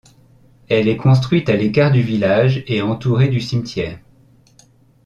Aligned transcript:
Elle 0.67 0.87
est 0.87 0.97
construite 0.97 1.47
à 1.47 1.55
l’écart 1.55 1.91
du 1.91 2.01
village, 2.01 2.63
et 2.65 2.81
entourée 2.81 3.27
du 3.27 3.39
cimetière. 3.39 3.99